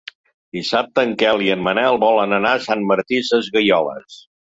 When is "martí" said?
2.93-3.25